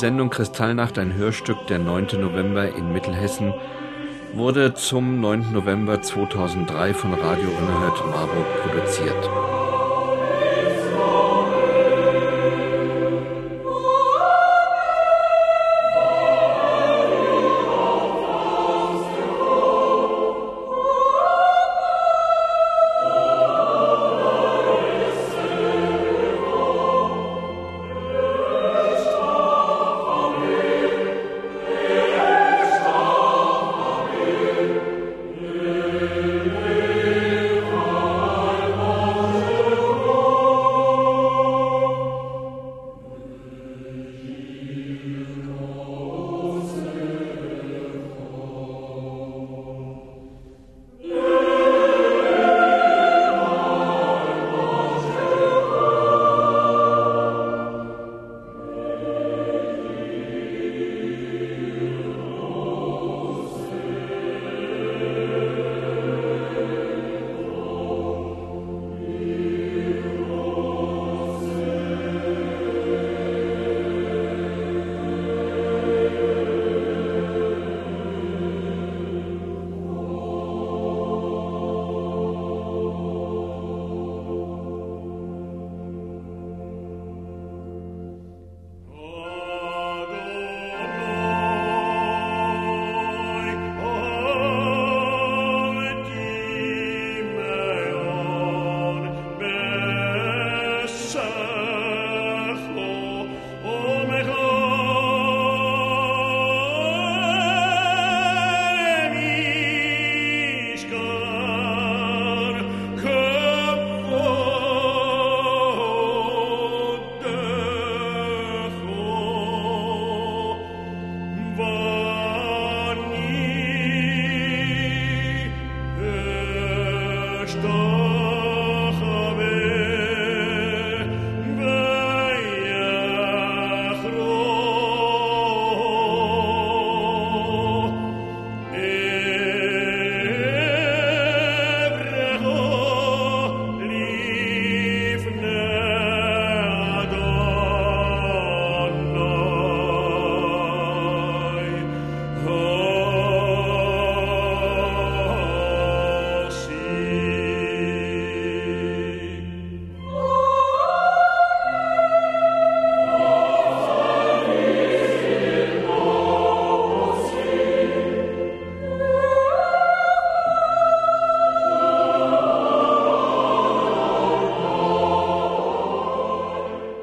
Sendung 0.00 0.30
Kristallnacht, 0.30 0.98
ein 0.98 1.12
Hörstück 1.12 1.66
der 1.66 1.78
9. 1.78 2.18
November 2.22 2.74
in 2.74 2.90
Mittelhessen, 2.90 3.52
wurde 4.32 4.72
zum 4.72 5.20
9. 5.20 5.52
November 5.52 6.00
2003 6.00 6.94
von 6.94 7.12
Radio 7.12 7.50
Unerhört 7.50 8.02
Marburg 8.06 8.46
produziert. 8.62 9.49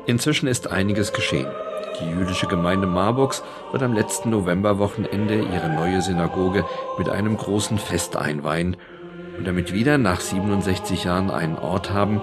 Inzwischen 0.08 0.48
ist 0.48 0.72
einiges 0.72 1.12
geschehen. 1.12 1.48
Die 2.00 2.10
jüdische 2.10 2.48
Gemeinde 2.48 2.88
Marburgs 2.88 3.44
wird 3.72 3.84
am 3.84 3.94
letzten 3.94 4.30
Novemberwochenende 4.30 5.36
ihre 5.36 5.70
neue 5.70 6.02
Synagoge 6.02 6.64
mit 6.98 7.10
einem 7.10 7.36
großen 7.36 7.78
Fest 7.78 8.16
einweihen 8.16 8.78
und 9.38 9.46
damit 9.46 9.74
wieder 9.74 9.98
nach 9.98 10.22
67 10.22 11.04
Jahren 11.04 11.30
einen 11.30 11.58
Ort 11.58 11.92
haben, 11.92 12.22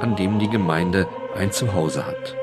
an 0.00 0.16
dem 0.16 0.38
die 0.38 0.48
Gemeinde 0.48 1.06
ein 1.36 1.52
Zuhause 1.52 2.06
hat. 2.06 2.36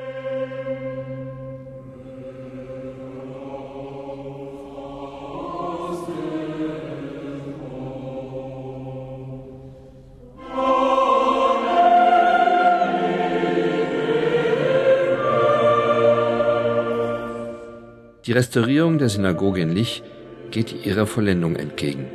Die 18.25 18.31
Restaurierung 18.31 18.99
der 18.99 19.09
Synagoge 19.09 19.59
in 19.59 19.73
Lich 19.73 20.01
geht 20.49 20.85
ihrer 20.85 21.05
Vollendung 21.07 21.57
entgegen. 21.57 22.05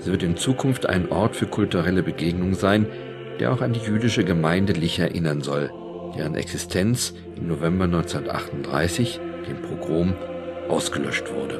Sie 0.00 0.10
wird 0.10 0.22
in 0.22 0.36
Zukunft 0.36 0.84
ein 0.86 1.10
Ort 1.10 1.34
für 1.34 1.46
kulturelle 1.46 2.02
Begegnung 2.02 2.52
sein, 2.52 2.86
der 3.40 3.52
auch 3.52 3.62
an 3.62 3.72
die 3.72 3.80
jüdische 3.80 4.22
Gemeinde 4.22 4.74
Lich 4.74 4.98
erinnern 4.98 5.40
soll, 5.40 5.70
deren 6.14 6.34
Existenz 6.34 7.14
im 7.36 7.48
November 7.48 7.84
1938, 7.84 9.18
dem 9.48 9.62
Pogrom, 9.62 10.14
ausgelöscht 10.68 11.32
wurde. 11.32 11.58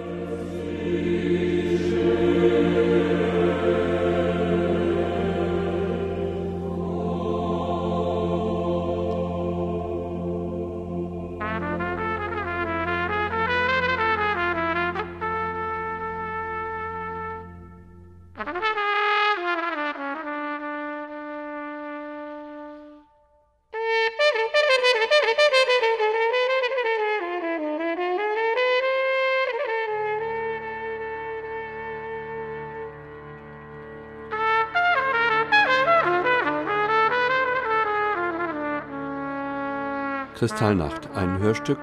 Kristallnacht, 40.36 41.08
ein 41.14 41.38
Hörstück 41.38 41.78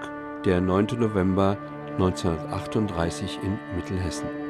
der 0.45 0.61
9. 0.61 0.99
November 0.99 1.57
1938 1.97 3.39
in 3.41 3.57
Mittelhessen. 3.75 4.42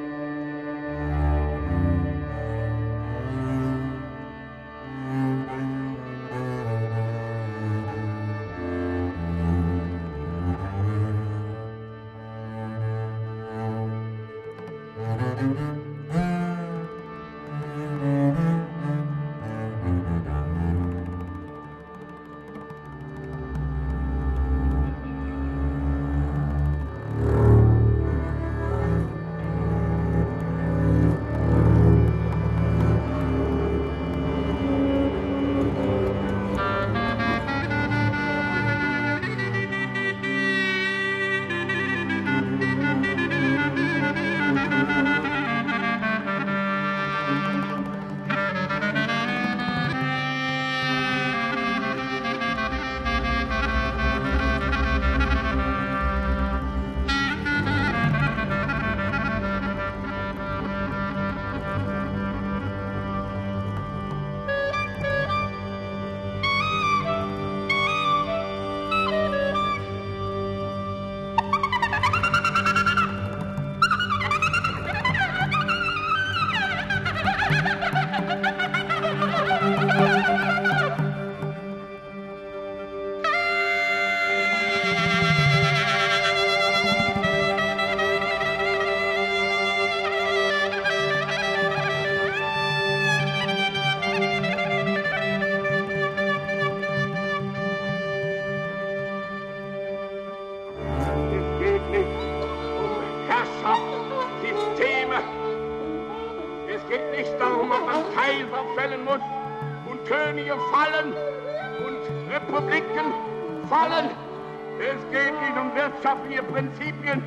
Wirtschaftliche 116.33 116.43
Prinzipien. 116.43 117.21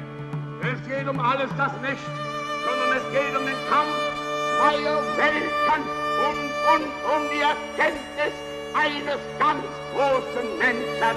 Es 0.62 0.88
geht 0.88 1.08
um 1.08 1.20
alles 1.20 1.50
das 1.56 1.72
nicht, 1.80 2.02
sondern 2.64 2.96
es 2.96 3.12
geht 3.12 3.36
um 3.36 3.46
den 3.46 3.56
Kampf 3.68 3.94
zweier 4.58 5.16
Welten 5.16 5.82
und, 6.26 6.50
und 6.74 6.86
um 7.14 7.30
die 7.32 7.40
Erkenntnis 7.40 8.34
eines 8.74 9.20
ganz 9.38 9.64
großen 9.94 10.58
Menschen. 10.58 11.16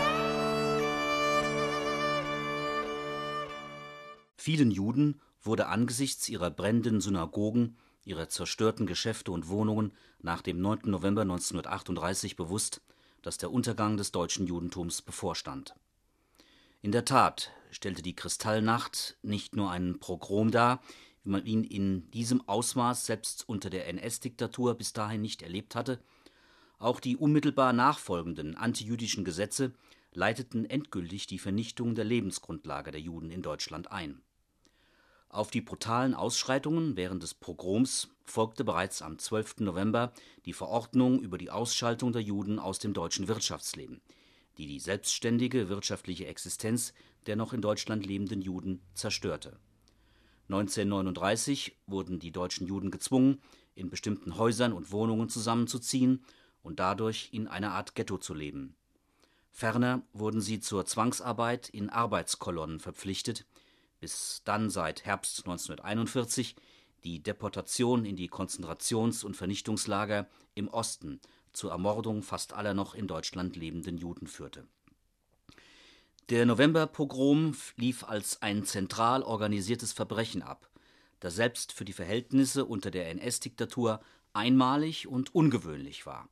Vielen 4.37 4.71
Juden 4.71 5.21
wurde 5.41 5.67
angesichts 5.67 6.29
ihrer 6.29 6.49
brennenden 6.49 7.01
Synagogen, 7.01 7.77
ihrer 8.03 8.29
zerstörten 8.29 8.87
Geschäfte 8.87 9.31
und 9.31 9.47
Wohnungen 9.47 9.93
nach 10.21 10.41
dem 10.41 10.59
9. 10.59 10.81
November 10.85 11.21
1938 11.21 12.35
bewusst, 12.35 12.81
dass 13.21 13.37
der 13.37 13.51
Untergang 13.51 13.97
des 13.97 14.11
deutschen 14.11 14.47
Judentums 14.47 15.01
bevorstand. 15.01 15.75
In 16.81 16.91
der 16.91 17.03
Tat 17.03 17.51
stellte 17.71 18.01
die 18.01 18.15
Kristallnacht 18.15 19.17
nicht 19.21 19.55
nur 19.55 19.71
einen 19.71 19.99
Pogrom 19.99 20.51
dar, 20.51 20.81
wie 21.23 21.29
man 21.29 21.45
ihn 21.45 21.63
in 21.63 22.09
diesem 22.11 22.47
Ausmaß 22.47 23.05
selbst 23.05 23.47
unter 23.47 23.69
der 23.69 23.87
NS-Diktatur 23.87 24.75
bis 24.75 24.93
dahin 24.93 25.21
nicht 25.21 25.41
erlebt 25.41 25.75
hatte, 25.75 25.99
auch 26.79 27.01
die 27.01 27.17
unmittelbar 27.17 27.73
nachfolgenden 27.73 28.55
antijüdischen 28.55 29.25
Gesetze 29.25 29.73
leiteten 30.13 30.65
endgültig 30.65 31.27
die 31.27 31.39
Vernichtung 31.39 31.93
der 31.93 32.05
Lebensgrundlage 32.05 32.91
der 32.91 33.01
Juden 33.01 33.31
in 33.31 33.41
Deutschland 33.41 33.91
ein. 33.91 34.21
Auf 35.27 35.51
die 35.51 35.61
brutalen 35.61 36.15
Ausschreitungen 36.15 36.95
während 36.95 37.21
des 37.21 37.35
Pogroms 37.35 38.09
folgte 38.25 38.63
bereits 38.63 39.01
am 39.03 39.19
12. 39.19 39.59
November 39.59 40.11
die 40.45 40.53
Verordnung 40.53 41.21
über 41.21 41.37
die 41.37 41.51
Ausschaltung 41.51 42.13
der 42.13 42.23
Juden 42.23 42.57
aus 42.57 42.79
dem 42.79 42.93
deutschen 42.93 43.27
Wirtschaftsleben, 43.27 44.01
die 44.57 44.65
die 44.65 44.79
selbstständige 44.79 45.69
wirtschaftliche 45.69 46.25
Existenz 46.25 46.93
der 47.25 47.35
noch 47.35 47.53
in 47.53 47.61
Deutschland 47.61 48.05
lebenden 48.05 48.41
Juden 48.41 48.81
zerstörte. 48.93 49.57
1939 50.49 51.77
wurden 51.85 52.19
die 52.19 52.31
deutschen 52.31 52.65
Juden 52.67 52.91
gezwungen, 52.91 53.41
in 53.75 53.89
bestimmten 53.89 54.37
Häusern 54.37 54.73
und 54.73 54.91
Wohnungen 54.91 55.29
zusammenzuziehen 55.29 56.23
und 56.63 56.79
dadurch 56.79 57.29
in 57.31 57.47
einer 57.47 57.71
Art 57.71 57.95
Ghetto 57.95 58.17
zu 58.17 58.33
leben. 58.33 58.75
Ferner 59.51 60.01
wurden 60.13 60.41
sie 60.41 60.59
zur 60.59 60.85
Zwangsarbeit 60.85 61.69
in 61.69 61.89
Arbeitskolonnen 61.89 62.79
verpflichtet 62.79 63.45
bis 63.99 64.41
dann 64.45 64.69
seit 64.69 65.05
Herbst 65.05 65.39
1941 65.39 66.55
die 67.03 67.21
Deportation 67.21 68.05
in 68.05 68.15
die 68.15 68.29
Konzentrations- 68.29 69.23
und 69.23 69.37
Vernichtungslager 69.37 70.27
im 70.55 70.67
Osten 70.67 71.21
zur 71.53 71.71
Ermordung 71.71 72.21
fast 72.21 72.53
aller 72.53 72.73
noch 72.73 72.93
in 72.93 73.07
Deutschland 73.07 73.55
lebenden 73.55 73.97
Juden 73.97 74.27
führte. 74.27 74.67
Der 76.29 76.45
Novemberpogrom 76.45 77.55
lief 77.75 78.03
als 78.03 78.43
ein 78.43 78.63
zentral 78.63 79.23
organisiertes 79.23 79.93
Verbrechen 79.93 80.43
ab, 80.43 80.69
das 81.19 81.33
selbst 81.33 81.73
für 81.73 81.85
die 81.85 81.93
Verhältnisse 81.93 82.65
unter 82.65 82.91
der 82.91 83.09
NS-Diktatur 83.09 83.99
einmalig 84.31 85.07
und 85.07 85.33
ungewöhnlich 85.33 86.05
war. 86.05 86.29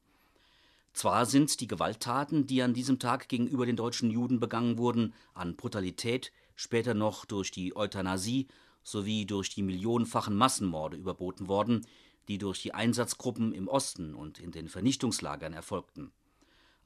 Zwar 0.93 1.25
sind 1.25 1.59
die 1.61 1.67
Gewalttaten, 1.67 2.45
die 2.45 2.61
an 2.61 2.75
diesem 2.75 2.99
Tag 2.99 3.27
gegenüber 3.27 3.65
den 3.65 3.75
deutschen 3.75 4.11
Juden 4.11 4.39
begangen 4.39 4.77
wurden, 4.77 5.15
an 5.33 5.55
Brutalität 5.55 6.31
später 6.55 6.93
noch 6.93 7.25
durch 7.25 7.49
die 7.49 7.75
Euthanasie 7.75 8.47
sowie 8.83 9.25
durch 9.25 9.49
die 9.49 9.63
millionenfachen 9.63 10.35
Massenmorde 10.35 10.95
überboten 10.95 11.47
worden, 11.47 11.87
die 12.27 12.37
durch 12.37 12.61
die 12.61 12.75
Einsatzgruppen 12.75 13.51
im 13.51 13.67
Osten 13.67 14.13
und 14.13 14.37
in 14.37 14.51
den 14.51 14.69
Vernichtungslagern 14.69 15.53
erfolgten. 15.53 16.11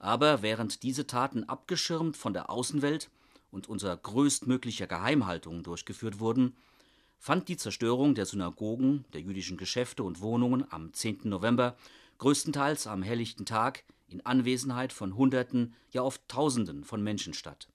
Aber 0.02 0.42
während 0.42 0.82
diese 0.82 1.06
Taten 1.06 1.44
abgeschirmt 1.44 2.16
von 2.16 2.32
der 2.32 2.50
Außenwelt 2.50 3.08
und 3.52 3.68
unter 3.68 3.96
größtmöglicher 3.96 4.88
Geheimhaltung 4.88 5.62
durchgeführt 5.62 6.18
wurden, 6.18 6.56
fand 7.20 7.46
die 7.46 7.56
Zerstörung 7.56 8.16
der 8.16 8.26
Synagogen, 8.26 9.04
der 9.12 9.20
jüdischen 9.20 9.56
Geschäfte 9.56 10.02
und 10.02 10.20
Wohnungen 10.20 10.66
am 10.70 10.92
10. 10.92 11.20
November 11.22 11.76
größtenteils 12.18 12.88
am 12.88 13.04
helllichten 13.04 13.46
Tag 13.46 13.84
in 14.08 14.26
Anwesenheit 14.26 14.92
von 14.92 15.16
Hunderten, 15.16 15.72
ja 15.92 16.02
oft 16.02 16.20
Tausenden 16.26 16.82
von 16.82 17.00
Menschen 17.00 17.32
statt. 17.32 17.68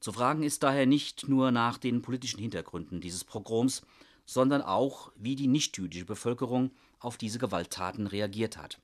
Zu 0.00 0.12
fragen 0.12 0.42
ist 0.42 0.62
daher 0.62 0.86
nicht 0.86 1.28
nur 1.28 1.50
nach 1.50 1.76
den 1.76 2.00
politischen 2.00 2.40
Hintergründen 2.40 3.02
dieses 3.02 3.22
Pogroms, 3.22 3.82
sondern 4.24 4.62
auch, 4.62 5.12
wie 5.16 5.36
die 5.36 5.46
nichtjüdische 5.46 6.06
Bevölkerung 6.06 6.70
auf 7.00 7.18
diese 7.18 7.38
Gewalttaten 7.38 8.06
reagiert 8.06 8.56
hat. 8.56 8.80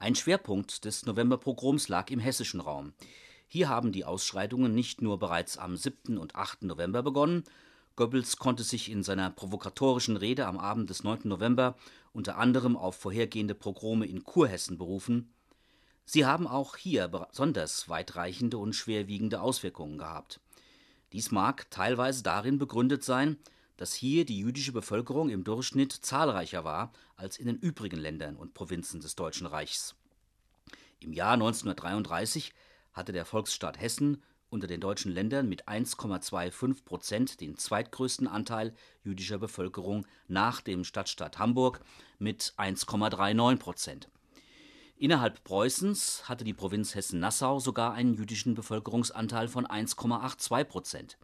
Ein 0.00 0.14
Schwerpunkt 0.14 0.86
des 0.86 1.04
Novemberpogroms 1.04 1.88
lag 1.88 2.10
im 2.10 2.20
hessischen 2.20 2.60
Raum. 2.60 2.94
Hier 3.46 3.68
haben 3.68 3.92
die 3.92 4.06
Ausschreitungen 4.06 4.74
nicht 4.74 5.02
nur 5.02 5.18
bereits 5.18 5.58
am 5.58 5.76
7. 5.76 6.16
und 6.16 6.34
8. 6.34 6.62
November 6.62 7.02
begonnen, 7.02 7.44
Goebbels 7.96 8.38
konnte 8.38 8.62
sich 8.62 8.90
in 8.90 9.02
seiner 9.02 9.28
provokatorischen 9.28 10.16
Rede 10.16 10.46
am 10.46 10.56
Abend 10.56 10.88
des 10.88 11.04
9. 11.04 11.20
November 11.24 11.76
unter 12.14 12.38
anderem 12.38 12.78
auf 12.78 12.96
vorhergehende 12.96 13.54
Pogrome 13.54 14.06
in 14.06 14.24
Kurhessen 14.24 14.78
berufen, 14.78 15.34
Sie 16.06 16.24
haben 16.24 16.46
auch 16.46 16.76
hier 16.76 17.06
besonders 17.06 17.90
weitreichende 17.90 18.56
und 18.56 18.72
schwerwiegende 18.72 19.42
Auswirkungen 19.42 19.98
gehabt. 19.98 20.40
Dies 21.12 21.30
mag 21.30 21.70
teilweise 21.70 22.22
darin 22.22 22.56
begründet 22.56 23.04
sein, 23.04 23.36
dass 23.80 23.94
hier 23.94 24.26
die 24.26 24.38
jüdische 24.38 24.72
Bevölkerung 24.72 25.30
im 25.30 25.42
Durchschnitt 25.42 25.90
zahlreicher 25.90 26.64
war 26.64 26.92
als 27.16 27.38
in 27.38 27.46
den 27.46 27.56
übrigen 27.56 27.96
Ländern 27.96 28.36
und 28.36 28.52
Provinzen 28.52 29.00
des 29.00 29.16
Deutschen 29.16 29.46
Reichs. 29.46 29.94
Im 30.98 31.14
Jahr 31.14 31.32
1933 31.32 32.52
hatte 32.92 33.12
der 33.12 33.24
Volksstaat 33.24 33.80
Hessen 33.80 34.22
unter 34.50 34.66
den 34.66 34.82
deutschen 34.82 35.10
Ländern 35.10 35.48
mit 35.48 35.66
1,25 35.66 36.84
Prozent 36.84 37.40
den 37.40 37.56
zweitgrößten 37.56 38.28
Anteil 38.28 38.74
jüdischer 39.02 39.38
Bevölkerung 39.38 40.06
nach 40.28 40.60
dem 40.60 40.84
Stadtstaat 40.84 41.38
Hamburg 41.38 41.80
mit 42.18 42.52
1,39 42.58 43.56
Prozent. 43.56 44.10
Innerhalb 44.98 45.42
Preußens 45.42 46.28
hatte 46.28 46.44
die 46.44 46.52
Provinz 46.52 46.94
Hessen-Nassau 46.94 47.60
sogar 47.60 47.94
einen 47.94 48.12
jüdischen 48.12 48.54
Bevölkerungsanteil 48.54 49.48
von 49.48 49.66
1,82 49.66 50.64
Prozent. 50.64 51.16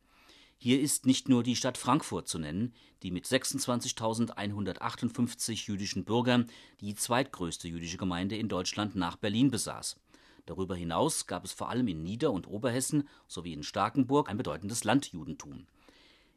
Hier 0.59 0.81
ist 0.81 1.05
nicht 1.05 1.29
nur 1.29 1.43
die 1.43 1.55
Stadt 1.55 1.77
Frankfurt 1.77 2.29
zu 2.29 2.39
nennen, 2.39 2.73
die 3.03 3.11
mit 3.11 3.27
26.158 3.27 5.67
jüdischen 5.67 6.05
Bürgern 6.05 6.47
die 6.81 6.95
zweitgrößte 6.95 7.69
jüdische 7.69 7.99
Gemeinde 7.99 8.37
in 8.37 8.49
Deutschland 8.49 8.97
nach 8.97 9.17
Berlin 9.17 9.51
besaß. 9.51 10.01
Darüber 10.47 10.75
hinaus 10.75 11.27
gab 11.27 11.45
es 11.45 11.53
vor 11.53 11.69
allem 11.69 11.89
in 11.89 12.03
Nieder- 12.03 12.33
und 12.33 12.49
Oberhessen 12.49 13.07
sowie 13.27 13.53
in 13.53 13.65
Starkenburg 13.65 14.31
ein 14.31 14.39
bedeutendes 14.39 14.85
Landjudentum. 14.85 15.67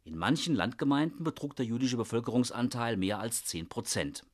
In 0.03 0.17
manchen 0.17 0.55
Landgemeinden 0.55 1.23
betrug 1.23 1.55
der 1.55 1.65
jüdische 1.65 1.97
Bevölkerungsanteil 1.97 2.97
mehr 2.97 3.19
als 3.19 3.45
10 3.45 3.69
Prozent. 3.69 4.25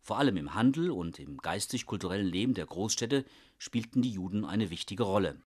Vor 0.00 0.18
allem 0.18 0.36
im 0.36 0.54
Handel 0.54 0.90
und 0.90 1.20
im 1.20 1.36
geistig-kulturellen 1.36 2.26
Leben 2.26 2.54
der 2.54 2.66
Großstädte 2.66 3.24
spielten 3.58 4.02
die 4.02 4.10
Juden 4.10 4.44
eine 4.44 4.70
wichtige 4.70 5.04
Rolle. 5.04 5.40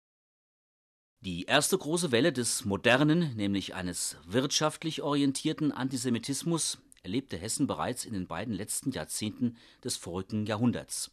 Die 1.25 1.45
erste 1.45 1.79
große 1.79 2.11
Welle 2.11 2.33
des 2.33 2.65
modernen, 2.65 3.37
nämlich 3.37 3.77
eines 3.77 4.17
wirtschaftlich 4.27 5.03
orientierten 5.03 5.71
Antisemitismus 5.71 6.79
erlebte 7.05 7.37
Hessen 7.37 7.69
bereits 7.69 8.05
in 8.05 8.13
den 8.13 8.27
beiden 8.27 8.53
letzten 8.53 8.91
Jahrzehnten 8.91 9.57
des 9.85 9.97
vorigen 9.97 10.47
Jahrhunderts. 10.47 11.13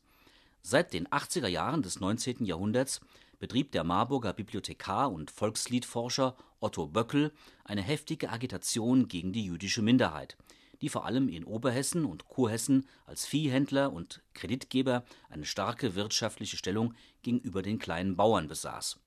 Seit 0.63 0.93
den 0.93 1.07
80er 1.07 1.47
Jahren 1.47 1.83
des 1.83 1.99
19. 1.99 2.43
Jahrhunderts 2.43 3.01
betrieb 3.37 3.71
der 3.71 3.83
Marburger 3.83 4.33
Bibliothekar 4.33 5.11
und 5.11 5.29
Volksliedforscher 5.29 6.35
Otto 6.59 6.87
Böckel 6.87 7.31
eine 7.63 7.83
heftige 7.83 8.31
Agitation 8.31 9.07
gegen 9.07 9.31
die 9.31 9.45
jüdische 9.45 9.83
Minderheit– 9.83 10.37
die 10.81 10.89
vor 10.89 11.05
allem 11.05 11.27
in 11.27 11.43
Oberhessen 11.43 12.05
und 12.05 12.27
Kurhessen 12.27 12.87
als 13.05 13.25
Viehhändler 13.25 13.91
und 13.91 14.21
Kreditgeber 14.33 15.03
eine 15.29 15.45
starke 15.45 15.95
wirtschaftliche 15.95 16.57
Stellung 16.57 16.93
gegenüber 17.21 17.61
den 17.61 17.79
kleinen 17.79 18.15
Bauern 18.15 18.47
besaß. 18.47 18.97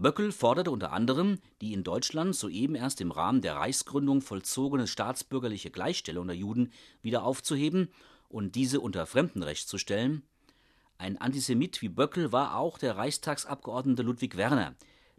Böckel 0.00 0.32
forderte 0.32 0.70
unter 0.70 0.92
anderem, 0.92 1.38
die 1.60 1.72
in 1.72 1.84
Deutschland 1.84 2.34
soeben 2.34 2.74
erst 2.74 3.00
im 3.00 3.10
Rahmen 3.10 3.40
der 3.40 3.56
Reichsgründung 3.56 4.20
vollzogene 4.20 4.86
staatsbürgerliche 4.86 5.70
Gleichstellung 5.70 6.26
der 6.26 6.36
Juden 6.36 6.72
wieder 7.02 7.24
aufzuheben 7.24 7.88
und 8.28 8.54
diese 8.54 8.80
unter 8.80 9.06
Fremdenrecht 9.06 9.68
zu 9.68 9.78
stellen. 9.78 10.22
Ein 10.98 11.18
Antisemit 11.18 11.82
wie 11.82 11.88
Böckel 11.88 12.32
war 12.32 12.56
auch 12.56 12.78
der 12.78 12.96
Reichstagsabgeordnete 12.96 14.02
Ludwig 14.02 14.36
Werner, 14.36 14.74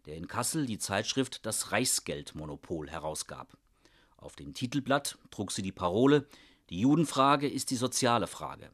der 0.06 0.16
in 0.16 0.28
Kassel 0.28 0.66
die 0.66 0.80
Zeitschrift 0.80 1.46
Das 1.46 1.72
Reichsgeldmonopol 1.72 2.90
herausgab 2.90 3.58
auf 4.22 4.36
dem 4.36 4.54
Titelblatt 4.54 5.18
trug 5.32 5.52
sie 5.52 5.62
die 5.62 5.72
Parole 5.72 6.28
Die 6.70 6.82
Judenfrage 6.82 7.48
ist 7.48 7.72
die 7.72 7.78
soziale 7.78 8.28
Frage. 8.28 8.70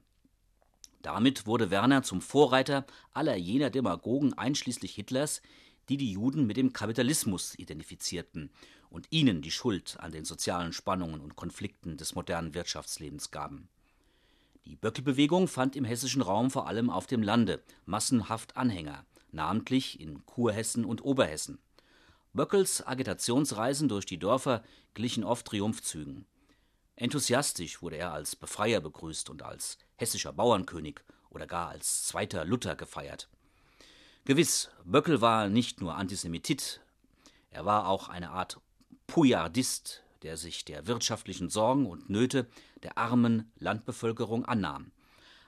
Damit 1.02 1.46
wurde 1.46 1.70
Werner 1.70 2.02
zum 2.02 2.20
Vorreiter 2.20 2.86
aller 3.14 3.36
jener 3.36 3.70
Demagogen 3.70 4.34
einschließlich 4.34 4.96
Hitlers, 4.96 5.44
die 5.90 5.98
die 5.98 6.12
Juden 6.12 6.46
mit 6.46 6.58
dem 6.58 6.74
Kapitalismus 6.74 7.58
identifizierten 7.58 8.50
und 8.90 9.08
ihnen 9.10 9.42
die 9.42 9.52
Schuld 9.52 9.98
an 10.00 10.12
den 10.12 10.26
sozialen 10.26 10.74
Spannungen 10.74 11.22
und 11.22 11.36
Konflikten 11.36 11.98
des 11.98 12.16
modernen 12.16 12.54
Wirtschaftslebens 12.54 13.32
gaben. 13.32 13.70
Die 14.66 14.76
Böckelbewegung 14.76 15.48
fand 15.48 15.76
im 15.76 15.86
hessischen 15.86 16.22
Raum 16.22 16.50
vor 16.50 16.68
allem 16.68 16.90
auf 16.90 17.06
dem 17.06 17.22
Lande 17.22 17.62
massenhaft 17.86 18.58
Anhänger, 18.58 19.06
namentlich 19.32 20.00
in 20.00 20.26
Kurhessen 20.26 20.86
und 20.86 21.04
Oberhessen. 21.04 21.60
Böckels 22.34 22.86
Agitationsreisen 22.86 23.88
durch 23.88 24.06
die 24.06 24.18
Dörfer 24.18 24.64
glichen 24.94 25.24
oft 25.24 25.46
Triumphzügen. 25.46 26.26
Enthusiastisch 26.96 27.82
wurde 27.82 27.98
er 27.98 28.14
als 28.14 28.36
Befreier 28.36 28.82
begrüßt 28.82 29.30
und 29.30 29.44
als 29.44 29.78
hessischer 29.98 30.34
Bauernkönig 30.34 31.02
oder 31.30 31.46
gar 31.46 31.70
als 31.70 32.06
zweiter 32.06 32.44
Luther 32.46 32.76
gefeiert. 32.76 33.30
Gewiss, 34.28 34.72
Böckel 34.86 35.22
war 35.22 35.50
nicht 35.50 35.82
nur 35.82 35.94
Antisemitit, 35.94 36.82
er 37.52 37.64
war 37.64 37.88
auch 37.88 38.10
eine 38.10 38.32
Art 38.32 38.60
Poujardist, 39.06 40.02
der 40.24 40.36
sich 40.36 40.66
der 40.66 40.88
wirtschaftlichen 40.88 41.52
Sorgen 41.52 41.86
und 41.86 42.10
Nöte 42.10 42.48
der 42.82 42.98
armen 42.98 43.52
Landbevölkerung 43.60 44.44
annahm. 44.44 44.92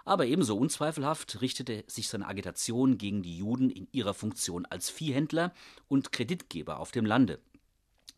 Aber 0.06 0.28
ebenso 0.28 0.56
unzweifelhaft 0.56 1.42
richtete 1.42 1.86
sich 1.88 2.08
seine 2.08 2.28
Agitation 2.28 3.00
gegen 3.00 3.24
die 3.24 3.40
Juden 3.40 3.72
in 3.72 3.88
ihrer 3.94 4.14
Funktion 4.14 4.68
als 4.68 4.92
Viehhändler 4.92 5.56
und 5.88 6.12
Kreditgeber 6.12 6.80
auf 6.80 6.92
dem 6.92 7.08
Lande. 7.08 7.40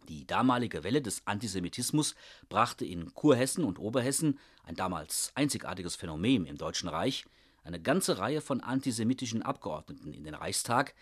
Die 0.09 0.27
damalige 0.27 0.83
Welle 0.83 1.01
des 1.01 1.25
Antisemitismus 1.25 2.15
brachte 2.49 2.83
in 2.83 3.13
Kurhessen 3.13 3.63
und 3.63 3.79
Oberhessen, 3.79 4.37
ein 4.65 4.75
damals 4.75 5.31
einzigartiges 5.35 5.95
Phänomen 5.95 6.45
im 6.45 6.57
Deutschen 6.57 6.89
Reich, 6.89 7.25
eine 7.63 7.81
ganze 7.81 8.17
Reihe 8.17 8.41
von 8.41 8.61
antisemitischen 8.61 9.41
Abgeordneten 9.41 10.13
in 10.13 10.23
den 10.23 10.33
Reichstag, 10.33 10.95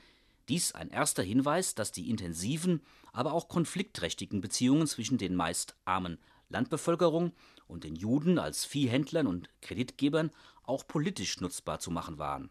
dies 0.49 0.73
ein 0.73 0.89
erster 0.89 1.23
Hinweis, 1.23 1.75
dass 1.75 1.91
die 1.91 2.09
intensiven, 2.09 2.81
aber 3.11 3.33
auch 3.33 3.49
konfliktträchtigen 3.49 4.41
Beziehungen 4.41 4.87
zwischen 4.87 5.17
den 5.17 5.35
meist 5.35 5.75
armen 5.85 6.17
Landbevölkerung 6.49 7.33
und 7.67 7.83
den 7.83 7.95
Juden 7.95 8.39
als 8.39 8.63
Viehhändlern 8.65 9.27
und 9.27 9.49
Kreditgebern 9.61 10.31
auch 10.63 10.87
politisch 10.87 11.41
nutzbar 11.41 11.79
zu 11.79 11.91
machen 11.91 12.17
waren. 12.17 12.49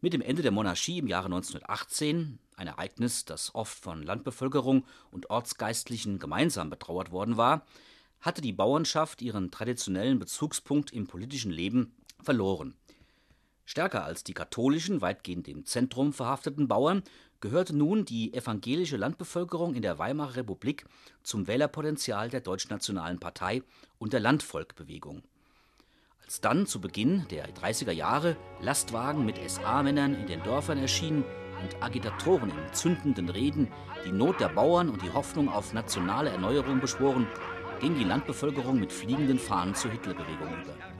Mit 0.00 0.12
dem 0.12 0.20
Ende 0.20 0.42
der 0.42 0.52
Monarchie 0.52 0.98
im 0.98 1.06
Jahre 1.06 1.26
1918, 1.26 2.38
ein 2.56 2.66
Ereignis, 2.66 3.24
das 3.24 3.54
oft 3.54 3.78
von 3.78 4.02
Landbevölkerung 4.02 4.84
und 5.10 5.30
Ortsgeistlichen 5.30 6.18
gemeinsam 6.18 6.70
betrauert 6.70 7.10
worden 7.10 7.36
war, 7.36 7.66
hatte 8.20 8.40
die 8.40 8.52
Bauernschaft 8.52 9.22
ihren 9.22 9.50
traditionellen 9.50 10.18
Bezugspunkt 10.18 10.92
im 10.92 11.06
politischen 11.06 11.50
Leben 11.50 11.94
verloren. 12.26 12.74
Stärker 13.64 14.04
als 14.04 14.22
die 14.22 14.34
katholischen, 14.34 15.00
weitgehend 15.00 15.48
im 15.48 15.64
Zentrum 15.64 16.12
verhafteten 16.12 16.68
Bauern 16.68 17.02
gehörte 17.40 17.74
nun 17.74 18.04
die 18.04 18.34
evangelische 18.34 18.96
Landbevölkerung 18.96 19.74
in 19.74 19.82
der 19.82 19.98
Weimarer 19.98 20.36
Republik 20.36 20.86
zum 21.22 21.46
Wählerpotenzial 21.46 22.28
der 22.30 22.40
Deutschnationalen 22.40 23.18
Partei 23.18 23.62
und 23.98 24.12
der 24.12 24.20
Landvolkbewegung. 24.20 25.22
Als 26.24 26.40
dann 26.40 26.66
zu 26.66 26.80
Beginn 26.80 27.26
der 27.30 27.48
30er 27.54 27.92
Jahre 27.92 28.36
Lastwagen 28.60 29.24
mit 29.24 29.38
SA-Männern 29.48 30.14
in 30.14 30.26
den 30.26 30.42
Dörfern 30.42 30.78
erschienen 30.78 31.24
und 31.62 31.82
Agitatoren 31.82 32.50
in 32.50 32.72
zündenden 32.72 33.28
Reden 33.28 33.68
die 34.04 34.12
Not 34.12 34.40
der 34.40 34.48
Bauern 34.48 34.88
und 34.88 35.02
die 35.02 35.12
Hoffnung 35.12 35.48
auf 35.48 35.72
nationale 35.72 36.30
Erneuerung 36.30 36.80
beschworen, 36.80 37.26
ging 37.80 37.96
die 37.96 38.04
Landbevölkerung 38.04 38.78
mit 38.80 38.92
fliegenden 38.92 39.38
Fahnen 39.38 39.74
zur 39.74 39.90
Hitlerbewegung 39.90 40.48
über. 40.62 40.95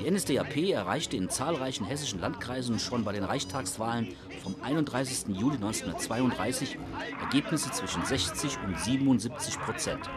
Die 0.00 0.10
NSDAP 0.10 0.70
erreichte 0.70 1.16
in 1.16 1.28
zahlreichen 1.28 1.84
hessischen 1.84 2.20
Landkreisen 2.20 2.78
schon 2.78 3.04
bei 3.04 3.12
den 3.12 3.24
Reichstagswahlen 3.24 4.14
vom 4.42 4.56
31. 4.62 5.36
Juli 5.36 5.56
1932 5.56 6.78
Ergebnisse 7.20 7.70
zwischen 7.70 8.04
60 8.04 8.58
und 8.66 8.78
77 8.78 9.60
Prozent. 9.60 10.10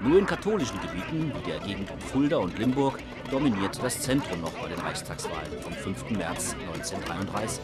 Nur 0.00 0.18
in 0.18 0.26
katholischen 0.26 0.80
Gebieten, 0.80 1.32
wie 1.34 1.50
der 1.50 1.58
Gegend 1.60 1.90
um 1.90 2.00
Fulda 2.00 2.36
und 2.36 2.58
Limburg, 2.58 2.98
dominierte 3.30 3.80
das 3.80 4.00
Zentrum 4.00 4.40
noch 4.40 4.52
bei 4.52 4.68
den 4.68 4.78
Reichstagswahlen 4.78 5.60
vom 5.62 5.72
5. 5.72 6.10
März 6.10 6.54
1933. 6.74 7.62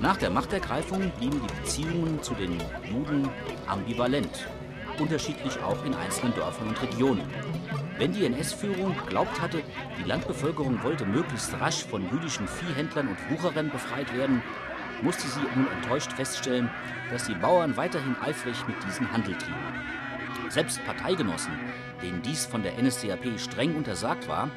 Nach 0.00 0.16
der 0.16 0.30
Machtergreifung 0.30 1.10
blieben 1.18 1.40
die 1.40 1.60
Beziehungen 1.60 2.22
zu 2.22 2.34
den 2.34 2.60
Juden 2.90 3.28
ambivalent, 3.66 4.48
unterschiedlich 4.98 5.60
auch 5.62 5.84
in 5.84 5.94
einzelnen 5.94 6.34
Dörfern 6.34 6.68
und 6.68 6.82
Regionen. 6.82 7.22
Wenn 7.98 8.12
die 8.12 8.24
NS-Führung 8.26 8.96
geglaubt 8.96 9.40
hatte, 9.40 9.60
die 9.98 10.08
Landbevölkerung 10.08 10.84
wollte 10.84 11.04
möglichst 11.04 11.52
rasch 11.60 11.84
von 11.84 12.08
jüdischen 12.12 12.46
Viehhändlern 12.46 13.08
und 13.08 13.18
Wucherern 13.30 13.70
befreit 13.70 14.16
werden, 14.16 14.40
musste 15.02 15.26
sie 15.26 15.40
nun 15.56 15.66
enttäuscht 15.66 16.12
feststellen, 16.12 16.70
dass 17.10 17.24
die 17.24 17.34
Bauern 17.34 17.76
weiterhin 17.76 18.14
eifrig 18.22 18.56
mit 18.68 18.76
diesem 18.86 19.10
Handel 19.12 19.34
trieben. 19.34 19.56
Selbst 20.48 20.84
Parteigenossen, 20.84 21.52
denen 22.00 22.22
dies 22.22 22.46
von 22.46 22.62
der 22.62 22.80
NSDAP 22.80 23.36
streng 23.36 23.74
untersagt 23.74 24.28
war, 24.28 24.48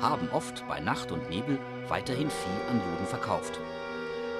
haben 0.00 0.30
oft 0.32 0.66
bei 0.66 0.80
Nacht 0.80 1.12
und 1.12 1.28
Nebel 1.28 1.58
weiterhin 1.88 2.30
Vieh 2.30 2.70
an 2.70 2.80
Juden 2.80 3.06
verkauft. 3.06 3.60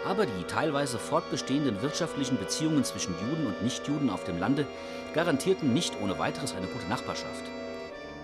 Aber 0.07 0.25
die 0.25 0.45
teilweise 0.45 0.99
fortbestehenden 0.99 1.83
wirtschaftlichen 1.83 2.39
Beziehungen 2.39 2.85
zwischen 2.85 3.15
Juden 3.21 3.49
und 3.49 3.63
Nichtjuden 3.63 4.09
auf 4.09 4.25
dem 4.25 4.39
Lande 4.39 4.67
garantierten 5.15 5.75
nicht 5.75 5.95
ohne 6.03 6.19
weiteres 6.19 6.55
eine 6.55 6.69
gute 6.69 6.87
Nachbarschaft. 6.89 7.45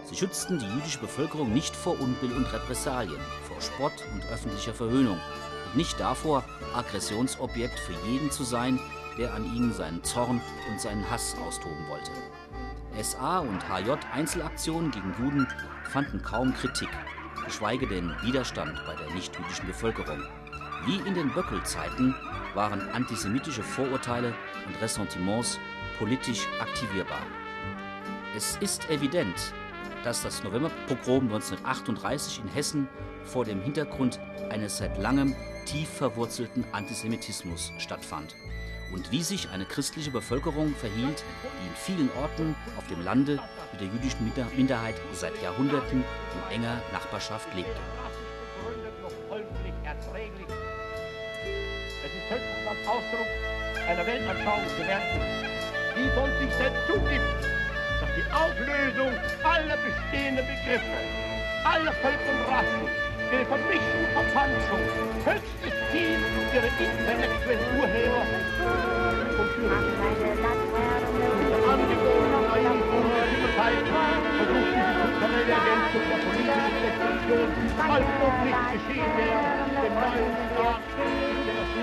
Sie 0.05 0.17
schützten 0.17 0.59
die 0.59 0.67
jüdische 0.67 0.99
Bevölkerung 0.99 1.53
nicht 1.53 1.75
vor 1.75 1.99
Unbill 2.01 2.33
und 2.33 2.53
Repressalien, 2.53 3.21
vor 3.47 3.61
Spott 3.61 4.05
und 4.13 4.25
öffentlicher 4.33 4.75
Verhöhnung 4.75 5.19
und 5.67 5.77
nicht 5.77 5.99
davor, 5.99 6.45
Aggressionsobjekt 6.75 7.79
für 7.79 7.95
jeden 8.09 8.31
zu 8.31 8.45
sein, 8.45 8.79
der 9.19 9.35
an 9.35 9.45
ihnen 9.55 9.73
seinen 9.73 10.03
Zorn 10.03 10.41
und 10.71 10.81
seinen 10.81 11.09
Hass 11.11 11.37
austoben 11.47 11.89
wollte. 11.89 12.11
SA 13.03 13.39
und 13.39 13.63
HJ 13.69 13.93
Einzelaktionen 14.13 14.91
gegen 14.91 15.15
Juden 15.19 15.47
fanden 15.85 16.21
kaum 16.23 16.53
Kritik, 16.55 16.91
geschweige 17.45 17.87
denn 17.87 18.15
Widerstand 18.23 18.75
bei 18.87 18.95
der 18.95 19.15
nichtjüdischen 19.15 19.67
Bevölkerung. 19.67 20.23
Wie 20.85 20.97
in 21.09 21.15
den 21.15 21.33
Böckelzeiten 21.33 22.15
waren 22.55 22.81
antisemitische 22.91 23.63
Vorurteile 23.63 24.35
und 24.67 24.81
Ressentiments 24.83 25.59
politisch 25.99 26.47
aktivierbar. 26.61 27.23
Es 28.37 28.57
ist 28.59 28.91
evident, 28.91 29.55
dass 30.05 30.23
das 30.23 30.43
Novemberpogrom 30.43 31.25
1938 31.25 32.41
in 32.41 32.49
Hessen 32.49 32.89
vor 33.25 33.45
dem 33.45 33.61
Hintergrund 33.63 34.19
eines 34.51 34.79
seit 34.79 34.99
langem 34.99 35.35
tief 35.65 35.89
verwurzelten 35.89 36.65
Antisemitismus 36.73 37.73
stattfand 37.79 38.35
und 38.93 39.11
wie 39.11 39.23
sich 39.23 39.49
eine 39.51 39.65
christliche 39.65 40.11
Bevölkerung 40.11 40.75
verhielt, 40.75 41.25
die 41.43 41.67
in 41.67 41.75
vielen 41.77 42.11
Orten 42.21 42.55
auf 42.77 42.87
dem 42.89 43.03
Lande 43.03 43.41
mit 43.73 43.81
der 43.81 43.89
jüdischen 43.89 44.31
Minderheit 44.57 44.97
seit 45.15 45.41
Jahrhunderten 45.43 46.05
in 46.51 46.57
enger 46.57 46.81
Nachbarschaft 46.93 47.55
lebte. 47.55 47.71
Es 52.05 52.13
ist 52.13 52.31
höchstens 52.31 52.67
ein 52.69 52.89
Ausdruck 52.89 53.27
einer 53.89 54.07
Weltanschauung 54.07 54.67
werden, 54.79 55.47
die 55.97 56.09
von 56.11 56.31
sich 56.41 56.55
selbst 56.57 56.87
zugibt, 56.87 57.52
Auflösung 58.33 59.13
aller 59.45 59.77
bestehenden 59.77 60.47
Begriffe, 60.47 60.97
aller 61.65 61.93
Völker 62.01 62.33
und 62.33 62.49
Rassen, 62.49 62.89
ihre 63.29 63.45
Vermischung 63.45 64.05
Verpanschung, 64.17 64.81
höchstes 65.25 65.77
Ziel 65.93 66.17
ihrer 66.53 66.73
intellektuellen 66.81 67.61
Urheber 67.77 68.25
und 69.37 69.49
Führer. 69.53 69.81
Mit 71.39 71.51
der 71.53 71.61
angeborenen 71.73 72.45
Einfuhrzeiten 72.57 73.93
versucht 74.41 74.73
diese 74.73 74.93
kulturelle 74.97 75.53
Ergänzung 75.53 76.05
der 76.09 76.21
politischen 76.25 76.81
Revolution, 76.89 77.49
als 77.93 78.09
ob 78.25 78.35
nichts 78.45 78.67
geschehen 78.73 79.13
wäre, 79.13 79.45
dem 79.77 79.93
neuen 79.93 80.33
Staat 80.53 80.85
der 80.97 81.83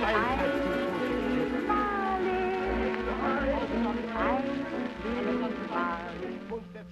Steinzeit 5.70 6.86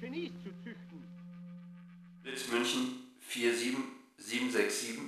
Genies 0.00 0.32
zu 0.42 0.50
züchten. 0.62 1.02
Blitz 2.22 2.48
München 2.48 3.16
47767 3.20 4.98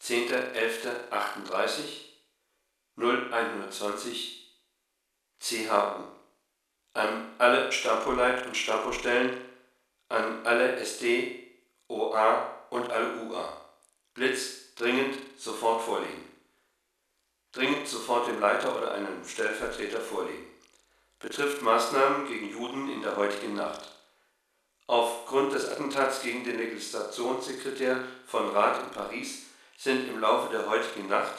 10.11.38 0.00 1.82
0120 2.96 4.56
CHU 5.40 6.04
an 6.92 7.34
alle 7.38 7.72
Stapoleit 7.72 8.46
und 8.46 8.56
Stapostellen, 8.56 9.40
an 10.08 10.44
alle 10.44 10.76
SD, 10.76 11.46
OA 11.88 12.66
und 12.70 12.90
alle 12.90 13.22
UA. 13.22 13.60
Blitz 14.14 14.74
dringend 14.74 15.16
sofort 15.38 15.82
vorlegen. 15.82 16.24
Dringend 17.52 17.86
sofort 17.86 18.26
dem 18.28 18.40
Leiter 18.40 18.76
oder 18.76 18.92
einem 18.92 19.24
Stellvertreter 19.24 20.00
vorlegen. 20.00 20.49
Betrifft 21.20 21.60
Maßnahmen 21.60 22.26
gegen 22.26 22.50
Juden 22.50 22.90
in 22.90 23.02
der 23.02 23.14
heutigen 23.14 23.54
Nacht. 23.54 23.82
Aufgrund 24.86 25.52
des 25.52 25.68
Attentats 25.68 26.22
gegen 26.22 26.44
den 26.44 26.56
Legislationssekretär 26.56 28.02
von 28.26 28.48
Rat 28.50 28.82
in 28.82 28.90
Paris 28.90 29.42
sind 29.76 30.08
im 30.08 30.18
Laufe 30.18 30.50
der 30.50 30.68
heutigen 30.68 31.08
Nacht, 31.08 31.34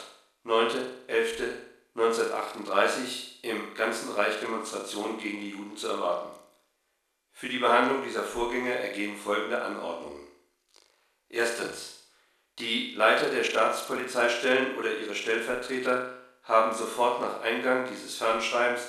9.11. 0.46 1.50
1938 1.94 3.44
im 3.44 3.74
ganzen 3.74 4.14
Reich 4.14 4.40
Demonstrationen 4.40 5.20
gegen 5.20 5.42
die 5.42 5.50
Juden 5.50 5.76
zu 5.76 5.90
erwarten. 5.90 6.30
Für 7.34 7.50
die 7.50 7.58
Behandlung 7.58 8.04
dieser 8.04 8.24
Vorgänge 8.24 8.74
ergehen 8.74 9.18
folgende 9.18 9.62
Anordnungen. 9.62 10.26
Erstens. 11.28 11.98
Die 12.60 12.94
Leiter 12.94 13.30
der 13.30 13.44
Staatspolizeistellen 13.44 14.78
oder 14.78 14.96
ihre 14.96 15.16
Stellvertreter 15.16 16.14
haben 16.44 16.74
sofort 16.74 17.20
nach 17.20 17.42
Eingang 17.42 17.88
dieses 17.90 18.16
Fernschreibens 18.18 18.84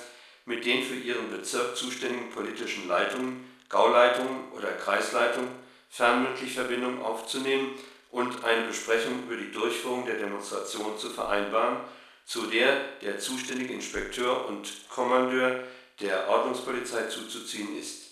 mit 0.45 0.65
den 0.65 0.83
für 0.83 0.95
ihren 0.95 1.29
Bezirk 1.31 1.75
zuständigen 1.77 2.29
politischen 2.31 2.87
Leitungen, 2.87 3.45
Gauleitungen 3.69 4.51
oder 4.51 4.71
Kreisleitungen 4.73 5.49
fernmündlich 5.89 6.53
Verbindung 6.53 7.01
aufzunehmen 7.03 7.75
und 8.11 8.43
eine 8.43 8.67
Besprechung 8.67 9.23
über 9.25 9.35
die 9.35 9.51
Durchführung 9.51 10.05
der 10.05 10.17
Demonstration 10.17 10.97
zu 10.97 11.09
vereinbaren, 11.09 11.77
zu 12.25 12.47
der 12.47 12.77
der 13.01 13.19
zuständige 13.19 13.73
Inspekteur 13.73 14.47
und 14.47 14.67
Kommandeur 14.89 15.63
der 15.99 16.29
Ordnungspolizei 16.29 17.03
zuzuziehen 17.07 17.77
ist. 17.77 18.03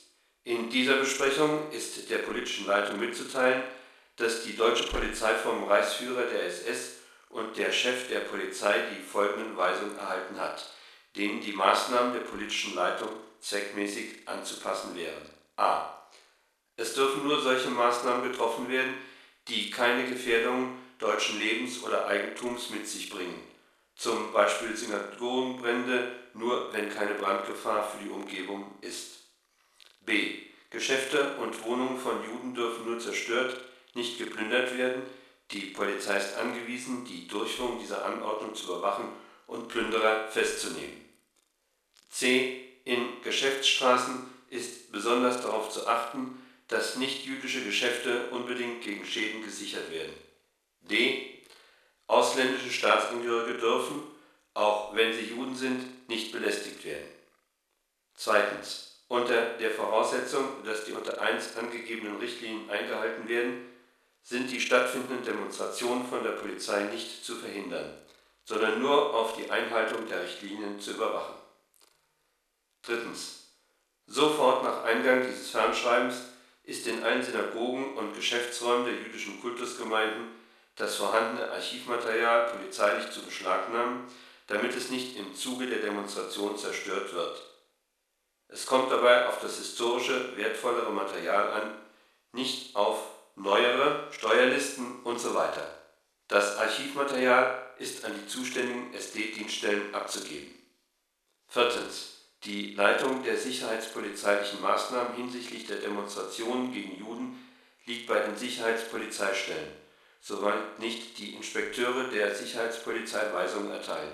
In 0.43 0.69
dieser 0.69 0.95
Besprechung 0.95 1.71
ist 1.71 2.09
der 2.09 2.19
politischen 2.19 2.65
Leitung 2.65 2.99
mitzuteilen, 2.99 3.63
dass 4.17 4.43
die 4.43 4.55
deutsche 4.55 4.87
Polizei 4.87 5.35
vom 5.35 5.63
Reichsführer 5.63 6.23
der 6.23 6.45
SS 6.45 6.97
und 7.29 7.57
der 7.57 7.71
Chef 7.71 8.07
der 8.09 8.21
Polizei 8.21 8.75
die 8.91 9.03
folgenden 9.03 9.55
Weisungen 9.55 9.97
erhalten 9.97 10.39
hat, 10.39 10.65
denen 11.15 11.41
die 11.41 11.53
Maßnahmen 11.53 12.13
der 12.13 12.21
politischen 12.21 12.75
Leitung 12.75 13.09
zweckmäßig 13.39 14.27
anzupassen 14.27 14.95
wären. 14.95 15.29
A. 15.57 16.01
Es 16.77 16.93
dürfen 16.93 17.27
nur 17.27 17.41
solche 17.41 17.69
Maßnahmen 17.69 18.31
getroffen 18.31 18.69
werden, 18.69 18.93
die 19.47 19.69
keine 19.69 20.07
Gefährdung 20.07 20.77
deutschen 20.99 21.39
Lebens 21.39 21.83
oder 21.83 22.07
Eigentums 22.07 22.69
mit 22.69 22.87
sich 22.87 23.09
bringen, 23.09 23.41
zum 23.95 24.31
Beispiel 24.31 24.75
Synagogenbrände, 24.75 26.11
nur 26.33 26.71
wenn 26.73 26.89
keine 26.89 27.15
Brandgefahr 27.15 27.83
für 27.89 28.03
die 28.03 28.09
Umgebung 28.09 28.75
ist. 28.81 29.21
B. 30.01 30.39
Geschäfte 30.69 31.35
und 31.37 31.63
Wohnungen 31.65 31.99
von 31.99 32.23
Juden 32.23 32.55
dürfen 32.55 32.85
nur 32.85 32.99
zerstört, 32.99 33.59
nicht 33.93 34.17
geplündert 34.17 34.77
werden. 34.77 35.03
Die 35.51 35.65
Polizei 35.67 36.17
ist 36.17 36.37
angewiesen, 36.37 37.03
die 37.03 37.27
Durchführung 37.27 37.77
dieser 37.79 38.05
Anordnung 38.05 38.55
zu 38.55 38.67
überwachen 38.67 39.09
und 39.47 39.67
Plünderer 39.67 40.29
festzunehmen. 40.29 41.00
C. 42.11 42.61
In 42.83 43.21
Geschäftsstraßen 43.23 44.29
ist 44.49 44.91
besonders 44.91 45.41
darauf 45.41 45.69
zu 45.69 45.87
achten, 45.87 46.37
dass 46.67 46.97
nichtjüdische 46.97 47.63
Geschäfte 47.63 48.29
unbedingt 48.31 48.83
gegen 48.83 49.05
Schäden 49.05 49.43
gesichert 49.43 49.89
werden. 49.91 50.13
D. 50.81 51.41
Ausländische 52.07 52.71
Staatsangehörige 52.71 53.57
dürfen, 53.57 54.03
auch 54.53 54.93
wenn 54.93 55.13
sie 55.13 55.33
Juden 55.33 55.55
sind, 55.55 56.09
nicht 56.09 56.31
belästigt 56.31 56.83
werden. 56.83 57.07
Zweitens. 58.15 58.87
Unter 59.07 59.57
der 59.57 59.71
Voraussetzung, 59.71 60.63
dass 60.63 60.85
die 60.85 60.93
unter 60.93 61.19
1 61.21 61.57
angegebenen 61.57 62.17
Richtlinien 62.17 62.69
eingehalten 62.69 63.27
werden, 63.27 63.65
sind 64.21 64.49
die 64.49 64.61
stattfindenden 64.61 65.25
Demonstrationen 65.25 66.07
von 66.07 66.23
der 66.23 66.31
Polizei 66.31 66.83
nicht 66.83 67.25
zu 67.25 67.35
verhindern, 67.35 67.93
sondern 68.45 68.81
nur 68.81 69.13
auf 69.13 69.35
die 69.35 69.49
Einhaltung 69.51 70.07
der 70.07 70.23
Richtlinien 70.23 70.79
zu 70.79 70.91
überwachen. 70.91 71.35
Drittens. 72.83 73.41
Sofort 74.07 74.63
nach 74.63 74.83
Eingang 74.83 75.21
dieses 75.21 75.51
Fernschreibens 75.51 76.15
ist 76.63 76.87
in 76.87 77.03
allen 77.03 77.23
Synagogen 77.23 77.95
und 77.95 78.13
Geschäftsräumen 78.13 78.85
der 78.85 78.95
jüdischen 78.95 79.39
Kultusgemeinden 79.41 80.29
das 80.75 80.95
vorhandene 80.95 81.51
Archivmaterial 81.51 82.49
polizeilich 82.51 83.11
zu 83.11 83.21
beschlagnahmen, 83.23 84.05
damit 84.47 84.75
es 84.75 84.89
nicht 84.89 85.15
im 85.17 85.35
Zuge 85.35 85.67
der 85.67 85.79
Demonstration 85.79 86.57
zerstört 86.57 87.13
wird. 87.13 87.41
Es 88.47 88.65
kommt 88.65 88.91
dabei 88.91 89.27
auf 89.27 89.39
das 89.41 89.57
historische, 89.57 90.35
wertvollere 90.35 90.91
Material 90.91 91.51
an, 91.51 91.75
nicht 92.33 92.75
auf 92.75 93.03
neuere 93.35 94.07
Steuerlisten 94.11 95.05
usw. 95.05 95.29
So 95.29 95.61
das 96.27 96.57
Archivmaterial 96.57 97.73
ist 97.77 98.05
an 98.05 98.13
die 98.15 98.27
zuständigen 98.27 98.93
SD-Dienststellen 98.93 99.93
abzugeben. 99.93 100.53
Viertens. 101.47 102.20
Die 102.43 102.73
Leitung 102.73 103.23
der 103.23 103.37
sicherheitspolizeilichen 103.37 104.61
Maßnahmen 104.61 105.15
hinsichtlich 105.15 105.67
der 105.67 105.77
Demonstrationen 105.77 106.73
gegen 106.73 106.97
Juden 106.97 107.37
liegt 107.85 108.07
bei 108.07 108.19
den 108.19 108.35
Sicherheitspolizeistellen, 108.35 109.67
soweit 110.21 110.79
nicht 110.79 111.19
die 111.19 111.35
Inspekteure 111.35 112.05
der 112.05 112.33
Sicherheitspolizei 112.33 113.31
Weisungen 113.31 113.71
erteilen. 113.71 114.11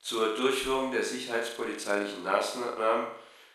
Zur 0.00 0.36
Durchführung 0.36 0.92
der 0.92 1.02
sicherheitspolizeilichen 1.02 2.22
Maßnahmen 2.22 3.08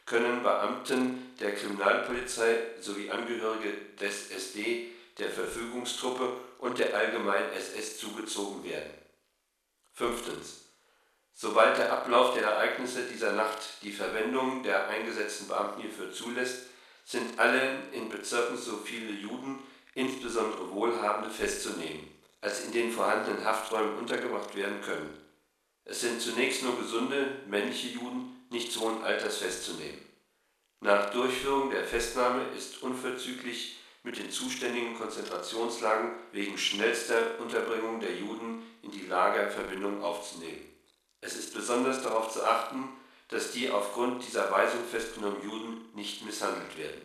können 0.05 0.43
Beamten 0.43 1.33
der 1.39 1.55
Kriminalpolizei 1.55 2.57
sowie 2.81 3.09
Angehörige 3.09 3.71
des 4.01 4.31
SD, 4.31 4.89
der 5.17 5.29
Verfügungstruppe 5.29 6.29
und 6.59 6.77
der 6.77 6.93
allgemeinen 6.93 7.53
SS 7.53 7.99
zugezogen 7.99 8.65
werden. 8.65 8.91
Fünftens 9.93 10.62
Sobald 11.35 11.77
der 11.77 11.91
Ablauf 11.91 12.35
der 12.35 12.43
Ereignisse 12.43 13.03
dieser 13.03 13.33
Nacht 13.33 13.81
die 13.81 13.91
Verwendung 13.91 14.61
der 14.61 14.87
eingesetzten 14.87 15.47
Beamten 15.47 15.81
hierfür 15.81 16.11
zulässt, 16.11 16.67
sind 17.05 17.37
alle 17.39 17.79
in 17.91 18.07
Bezirken 18.09 18.55
so 18.55 18.77
viele 18.77 19.11
Juden, 19.11 19.59
insbesondere 19.95 20.71
Wohlhabende, 20.71 21.29
festzunehmen, 21.29 22.07
als 22.39 22.65
in 22.65 22.71
den 22.71 22.91
vorhandenen 22.91 23.43
Hafträumen 23.43 23.97
untergebracht 23.97 24.55
werden 24.55 24.81
können. 24.81 25.17
Es 25.85 26.01
sind 26.01 26.21
zunächst 26.21 26.63
nur 26.63 26.77
gesunde, 26.77 27.41
männliche 27.47 27.87
Juden 27.87 28.45
nicht 28.49 28.77
hohen 28.79 29.03
Alters 29.03 29.39
festzunehmen. 29.39 29.99
Nach 30.81 31.09
Durchführung 31.09 31.71
der 31.71 31.83
Festnahme 31.83 32.43
ist 32.55 32.83
unverzüglich 32.83 33.79
mit 34.03 34.17
den 34.17 34.29
zuständigen 34.29 34.95
Konzentrationslagen 34.97 36.11
wegen 36.31 36.57
schnellster 36.57 37.39
Unterbringung 37.39 37.99
der 37.99 38.15
Juden 38.15 38.63
in 38.81 38.91
die 38.91 39.07
Lager 39.07 39.49
Verbindung 39.49 40.03
aufzunehmen 40.03 40.72
es 41.23 41.35
ist 41.35 41.53
besonders 41.53 42.03
darauf 42.03 42.31
zu 42.31 42.43
achten, 42.43 42.89
dass 43.29 43.51
die 43.51 43.69
aufgrund 43.69 44.25
dieser 44.27 44.51
Weisung 44.51 44.81
festgenommenen 44.89 45.43
Juden 45.43 45.89
nicht 45.95 46.25
misshandelt 46.25 46.77
werden. 46.77 47.01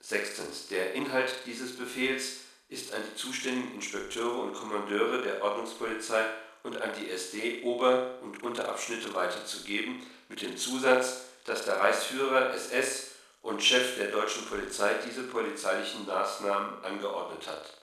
Sechstens. 0.00 0.68
Der 0.68 0.94
Inhalt 0.94 1.34
dieses 1.46 1.76
Befehls 1.76 2.40
ist 2.68 2.94
an 2.94 3.02
die 3.02 3.16
zuständigen 3.16 3.74
Inspekteure 3.74 4.38
und 4.38 4.54
Kommandeure 4.54 5.22
der 5.22 5.42
Ordnungspolizei 5.42 6.24
und 6.62 6.80
an 6.80 6.90
die 6.98 7.10
SD 7.10 7.62
Ober- 7.62 8.18
und 8.22 8.42
Unterabschnitte 8.42 9.14
weiterzugeben, 9.14 10.06
mit 10.28 10.40
dem 10.40 10.56
Zusatz, 10.56 11.22
dass 11.44 11.64
der 11.64 11.78
Reichsführer 11.78 12.54
SS 12.54 13.10
und 13.42 13.62
Chef 13.62 13.96
der 13.98 14.08
deutschen 14.08 14.46
Polizei 14.46 14.94
diese 15.06 15.24
polizeilichen 15.24 16.06
Maßnahmen 16.06 16.82
angeordnet 16.84 17.46
hat. 17.46 17.78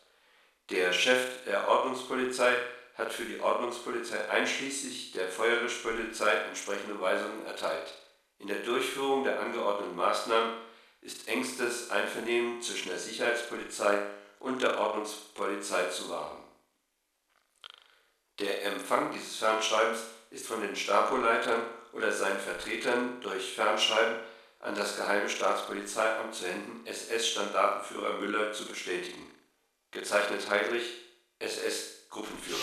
Der 0.72 0.92
Chef 0.94 1.44
der 1.46 1.68
Ordnungspolizei 1.68 2.56
hat 2.96 3.14
für 3.14 3.26
die 3.26 3.40
Ordnungspolizei 3.40 4.30
einschließlich 4.30 5.12
der 5.14 5.28
Feuerwehrpolizei 5.28 6.32
entsprechende 6.32 7.00
Weisungen 7.00 7.46
erteilt. 7.46 7.94
In 8.40 8.48
der 8.48 8.60
Durchführung 8.60 9.24
der 9.24 9.40
angeordneten 9.40 9.96
Maßnahmen 9.96 10.54
ist 11.02 11.28
engstes 11.28 11.90
Einvernehmen 11.90 12.62
zwischen 12.62 12.90
der 12.90 12.98
Sicherheitspolizei 12.98 13.98
und 14.40 14.62
der 14.62 14.80
Ordnungspolizei 14.80 15.86
zu 15.90 16.10
wahren. 16.10 16.38
Der 18.40 18.66
Empfang 18.66 19.12
dieses 19.12 19.38
Fernschreibens 19.38 20.00
ist 20.32 20.48
von 20.48 20.62
den 20.62 20.76
Stapoleitern 20.76 21.62
oder 21.94 22.12
seinen 22.12 22.40
Vertretern 22.40 23.22
durch 23.22 23.54
Fernschreiben 23.54 24.18
an 24.60 24.76
das 24.76 24.98
Geheime 24.98 25.30
Staatspolizeiamt 25.30 26.34
zu 26.34 26.46
Händen 26.46 26.86
SS-Standartenführer 26.86 28.20
Müller 28.20 28.54
zu 28.54 28.66
bestätigen. 28.66 29.30
Gezeichnet 29.92 30.50
Heidrich, 30.50 30.86
SS 31.40 32.01
Gruppenführer. 32.12 32.60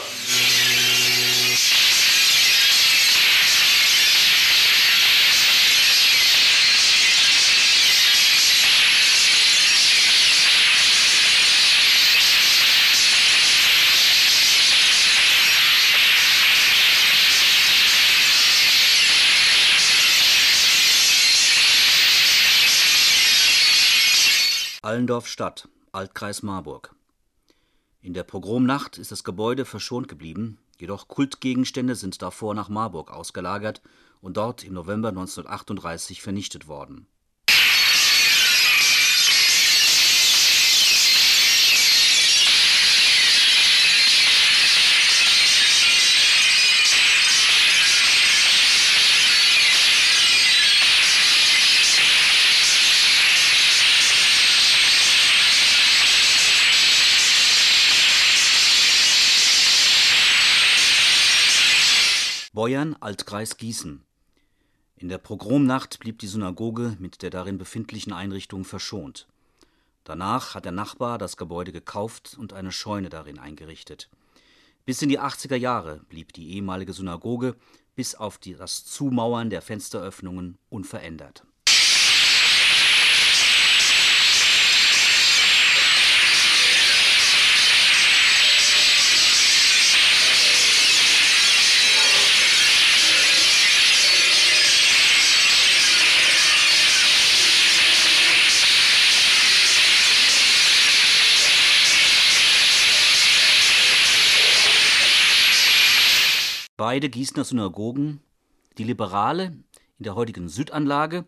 Allendorf 24.82 25.26
Stadt, 25.26 25.68
Altkreis 25.92 26.42
Marburg 26.42 26.97
in 28.00 28.14
der 28.14 28.22
Pogromnacht 28.22 28.98
ist 28.98 29.11
das 29.11 29.24
Gebäude 29.24 29.64
verschont 29.64 30.08
geblieben, 30.08 30.58
jedoch 30.78 31.08
Kultgegenstände 31.08 31.94
sind 31.94 32.22
davor 32.22 32.54
nach 32.54 32.68
Marburg 32.68 33.11
ausgelagert 33.11 33.82
und 34.20 34.37
dort 34.37 34.64
im 34.64 34.74
November 34.74 35.08
1938 35.08 36.22
vernichtet 36.22 36.68
worden 36.68 37.06
Beuern, 62.68 62.96
Altkreis 63.00 63.57
Gießen. 63.57 64.04
In 64.96 65.09
der 65.09 65.16
Pogromnacht 65.16 66.00
blieb 66.00 66.18
die 66.18 66.26
Synagoge 66.26 66.98
mit 66.98 67.22
der 67.22 67.31
darin 67.31 67.57
befindlichen 67.57 68.12
Einrichtung 68.12 68.66
verschont. 68.66 69.26
Danach 70.04 70.54
hat 70.54 70.66
der 70.66 70.72
Nachbar 70.72 71.16
das 71.16 71.38
Gebäude 71.38 71.72
gekauft 71.72 72.37
und 72.38 72.52
eine 72.52 72.70
Scheune 72.70 73.09
darin 73.09 73.38
eingerichtet. 73.38 74.11
Bis 74.85 75.00
in 75.00 75.09
die 75.09 75.18
80er 75.18 75.57
Jahre 75.57 76.02
blieb 76.11 76.35
die 76.35 76.57
ehemalige 76.57 76.92
Synagoge 76.92 77.57
bis 77.94 78.14
auf 78.14 78.37
das 78.37 78.85
Zumauern 78.85 79.48
der 79.48 79.62
Fensteröffnungen 79.62 80.59
unverändert. 80.68 81.44
Beide 106.90 107.11
Gießener 107.11 107.44
Synagogen, 107.44 108.20
die 108.79 108.83
liberale 108.83 109.59
in 109.98 110.05
der 110.05 110.14
heutigen 110.14 110.48
Südanlage 110.48 111.27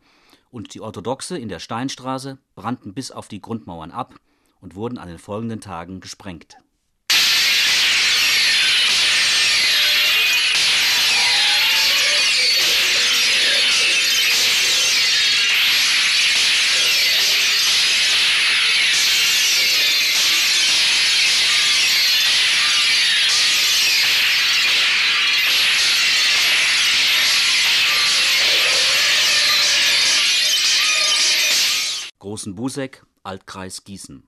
und 0.51 0.73
die 0.73 0.81
orthodoxe 0.81 1.37
in 1.37 1.51
der 1.51 1.59
Steinstraße, 1.59 2.39
brannten 2.55 2.95
bis 2.95 3.11
auf 3.11 3.29
die 3.29 3.43
Grundmauern 3.43 3.91
ab 3.91 4.15
und 4.63 4.75
wurden 4.75 4.97
an 4.97 5.09
den 5.09 5.19
folgenden 5.19 5.61
Tagen 5.61 6.01
gesprengt 6.01 6.57
Großen 32.41 32.55
Buseck, 32.55 33.05
Altkreis 33.23 33.85
Gießen. 33.85 34.27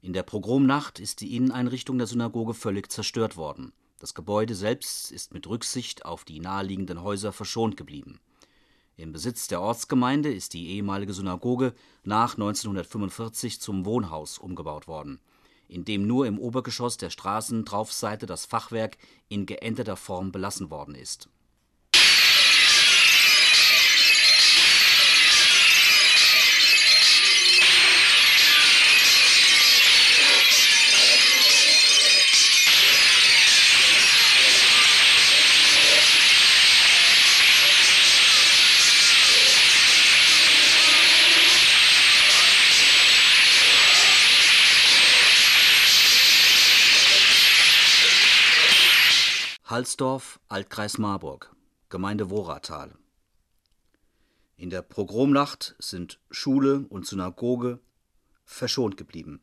In 0.00 0.14
der 0.14 0.22
Pogromnacht 0.22 0.98
ist 0.98 1.20
die 1.20 1.36
Inneneinrichtung 1.36 1.98
der 1.98 2.06
Synagoge 2.06 2.54
völlig 2.54 2.90
zerstört 2.90 3.36
worden. 3.36 3.74
Das 3.98 4.14
Gebäude 4.14 4.54
selbst 4.54 5.12
ist 5.12 5.34
mit 5.34 5.46
Rücksicht 5.46 6.06
auf 6.06 6.24
die 6.24 6.40
naheliegenden 6.40 7.02
Häuser 7.02 7.34
verschont 7.34 7.76
geblieben. 7.76 8.20
Im 8.96 9.12
Besitz 9.12 9.48
der 9.48 9.60
Ortsgemeinde 9.60 10.32
ist 10.32 10.54
die 10.54 10.68
ehemalige 10.70 11.12
Synagoge 11.12 11.74
nach 12.04 12.38
1945 12.38 13.60
zum 13.60 13.84
Wohnhaus 13.84 14.38
umgebaut 14.38 14.88
worden, 14.88 15.20
in 15.68 15.84
dem 15.84 16.06
nur 16.06 16.26
im 16.26 16.38
Obergeschoss 16.38 16.96
der 16.96 17.10
Straßentraufseite 17.10 18.24
das 18.24 18.46
Fachwerk 18.46 18.96
in 19.28 19.44
geänderter 19.44 19.98
Form 19.98 20.32
belassen 20.32 20.70
worden 20.70 20.94
ist 20.94 21.28
Halsdorf, 49.70 50.40
Altkreis 50.48 50.98
Marburg, 50.98 51.54
Gemeinde 51.90 52.28
Woratal. 52.28 52.90
In 54.56 54.68
der 54.68 54.82
Pogromnacht 54.82 55.76
sind 55.78 56.18
Schule 56.28 56.86
und 56.88 57.06
Synagoge 57.06 57.78
verschont 58.44 58.96
geblieben. 58.96 59.40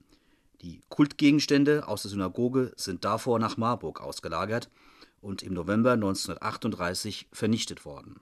Die 0.61 0.81
Kultgegenstände 0.89 1.87
aus 1.87 2.01
der 2.01 2.11
Synagoge 2.11 2.73
sind 2.75 3.05
davor 3.05 3.39
nach 3.39 3.55
Marburg 3.55 4.01
ausgelagert 4.01 4.69
und 5.21 5.43
im 5.43 5.53
November 5.53 5.93
1938 5.93 7.29
vernichtet 7.31 7.85
worden 7.85 8.19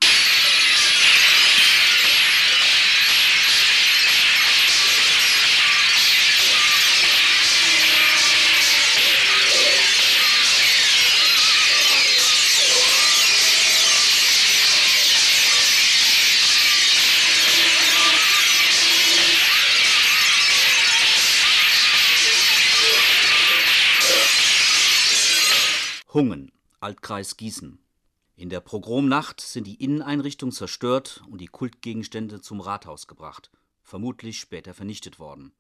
Hungen, 26.16 26.54
Altkreis 26.80 27.36
Gießen. 27.36 27.78
In 28.38 28.50
der 28.50 28.62
Pogromnacht 28.62 29.42
sind 29.42 29.68
die 29.68 29.84
Inneneinrichtungen 29.84 30.54
zerstört 30.54 31.22
und 31.30 31.42
die 31.42 31.48
Kultgegenstände 31.48 32.40
zum 32.40 32.62
Rathaus 32.62 33.08
gebracht, 33.08 33.52
vermutlich 33.84 34.40
später 34.40 34.74
vernichtet 34.74 35.20
worden. 35.20 35.52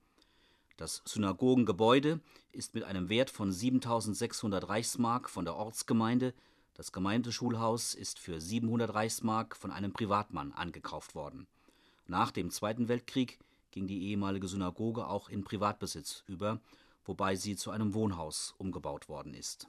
Das 0.78 1.02
Synagogengebäude 1.04 2.22
ist 2.54 2.74
mit 2.74 2.86
einem 2.86 3.10
Wert 3.10 3.32
von 3.32 3.52
7600 3.52 4.70
Reichsmark 4.70 5.30
von 5.30 5.44
der 5.44 5.58
Ortsgemeinde, 5.58 6.34
das 6.74 6.94
Gemeindeschulhaus 6.94 7.94
ist 7.94 8.18
für 8.18 8.39
700 8.39 8.94
Reichsmark 8.94 9.58
von 9.58 9.72
einem 9.72 9.91
Privatmann 9.91 10.54
angekauft 10.54 11.15
worden. 11.15 11.48
Nach 12.08 12.32
dem 12.32 12.50
Zweiten 12.50 12.88
Weltkrieg 12.88 13.39
ging 13.72 13.88
die 13.88 14.04
ehemalige 14.08 14.48
Synagoge 14.48 15.06
auch 15.06 15.28
in 15.28 15.44
Privatbesitz 15.44 16.24
über, 16.28 16.62
wobei 17.04 17.36
sie 17.36 17.58
zu 17.58 17.72
einem 17.72 17.94
Wohnhaus 17.94 18.56
umgebaut 18.58 19.10
worden 19.10 19.34
ist 19.34 19.68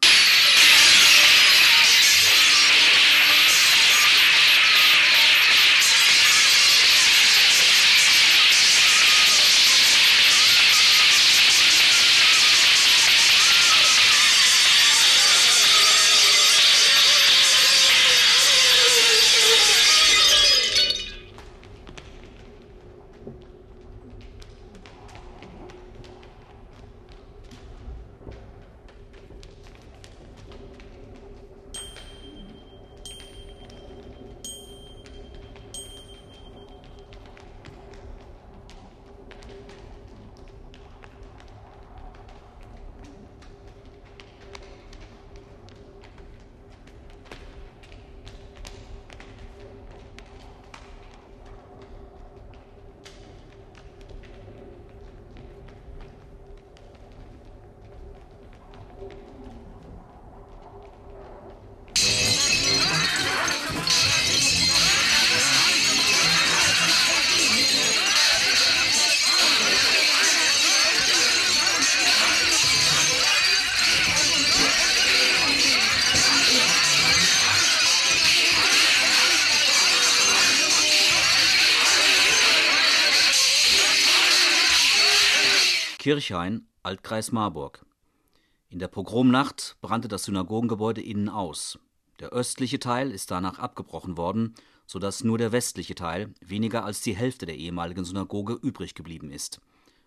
Kirchhain, 86.06 86.68
Altkreis 86.84 87.32
Marburg. 87.32 87.84
In 88.68 88.78
der 88.78 88.86
Pogromnacht 88.86 89.76
brannte 89.80 90.06
das 90.06 90.22
Synagogengebäude 90.22 91.02
innen 91.02 91.28
aus. 91.28 91.80
Der 92.20 92.28
östliche 92.28 92.78
Teil 92.78 93.10
ist 93.10 93.32
danach 93.32 93.58
abgebrochen 93.58 94.16
worden, 94.16 94.54
so 94.86 95.00
dass 95.00 95.24
nur 95.24 95.36
der 95.36 95.50
westliche 95.50 95.96
Teil, 95.96 96.32
weniger 96.40 96.84
als 96.84 97.00
die 97.00 97.16
Hälfte 97.16 97.44
der 97.44 97.56
ehemaligen 97.56 98.04
Synagoge, 98.04 98.52
übrig 98.52 98.94
geblieben 98.94 99.32
ist. 99.32 99.60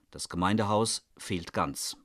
Das 0.09 0.29
Gemeindehaus 0.29 1.05
fehlt 1.17 1.51
ganz. 1.51 1.97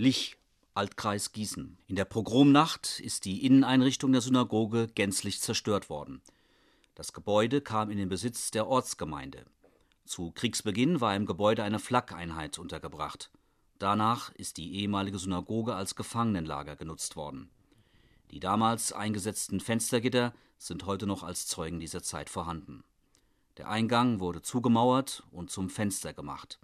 Lich, 0.00 0.36
Altkreis 0.74 1.32
Gießen. 1.32 1.76
In 1.88 1.96
der 1.96 2.04
Pogromnacht 2.04 3.00
ist 3.00 3.24
die 3.24 3.44
Inneneinrichtung 3.44 4.12
der 4.12 4.20
Synagoge 4.20 4.86
gänzlich 4.86 5.40
zerstört 5.40 5.90
worden. 5.90 6.22
Das 6.94 7.12
Gebäude 7.12 7.60
kam 7.60 7.90
in 7.90 7.98
den 7.98 8.08
Besitz 8.08 8.52
der 8.52 8.68
Ortsgemeinde. 8.68 9.44
Zu 10.04 10.30
Kriegsbeginn 10.30 11.00
war 11.00 11.16
im 11.16 11.26
Gebäude 11.26 11.64
eine 11.64 11.80
Flakeinheit 11.80 12.60
untergebracht. 12.60 13.32
Danach 13.80 14.32
ist 14.36 14.56
die 14.58 14.76
ehemalige 14.76 15.18
Synagoge 15.18 15.74
als 15.74 15.96
Gefangenenlager 15.96 16.76
genutzt 16.76 17.16
worden. 17.16 17.50
Die 18.30 18.38
damals 18.38 18.92
eingesetzten 18.92 19.58
Fenstergitter 19.58 20.32
sind 20.58 20.86
heute 20.86 21.08
noch 21.08 21.24
als 21.24 21.48
Zeugen 21.48 21.80
dieser 21.80 22.04
Zeit 22.04 22.30
vorhanden. 22.30 22.84
Der 23.56 23.68
Eingang 23.68 24.20
wurde 24.20 24.42
zugemauert 24.42 25.24
und 25.32 25.50
zum 25.50 25.68
Fenster 25.68 26.12
gemacht. 26.12 26.60